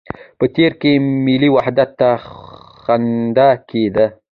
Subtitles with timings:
[0.39, 0.91] په تېر کې
[1.25, 2.09] ملي وحدت ته
[2.83, 4.05] خنده کېده.